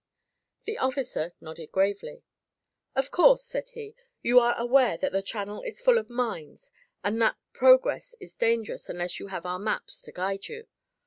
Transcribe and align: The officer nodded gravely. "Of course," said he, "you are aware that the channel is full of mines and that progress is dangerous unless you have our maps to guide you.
The 0.63 0.79
officer 0.79 1.35
nodded 1.39 1.71
gravely. 1.71 2.23
"Of 2.95 3.11
course," 3.11 3.43
said 3.45 3.69
he, 3.75 3.93
"you 4.23 4.39
are 4.39 4.55
aware 4.57 4.97
that 4.97 5.11
the 5.11 5.21
channel 5.21 5.61
is 5.61 5.79
full 5.79 5.99
of 5.99 6.09
mines 6.09 6.71
and 7.03 7.21
that 7.21 7.37
progress 7.53 8.15
is 8.19 8.33
dangerous 8.33 8.89
unless 8.89 9.19
you 9.19 9.27
have 9.27 9.45
our 9.45 9.59
maps 9.59 10.01
to 10.01 10.11
guide 10.11 10.47
you. 10.47 10.67